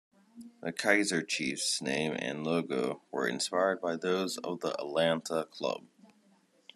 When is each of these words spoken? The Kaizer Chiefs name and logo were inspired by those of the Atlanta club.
The 0.63 0.71
Kaizer 0.73 1.21
Chiefs 1.27 1.79
name 1.79 2.15
and 2.17 2.43
logo 2.43 3.03
were 3.11 3.27
inspired 3.27 3.81
by 3.81 3.97
those 3.97 4.39
of 4.39 4.61
the 4.61 4.73
Atlanta 4.81 5.45
club. 5.51 5.85